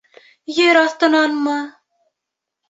[0.67, 1.59] —Ер аҫтынанмы?